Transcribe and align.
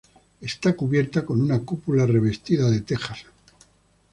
Está 0.41 0.75
cubierta 0.75 1.23
con 1.23 1.39
una 1.43 1.59
cúpula 1.59 2.07
revestida 2.07 2.67
de 2.71 2.81
tejas. 2.81 3.23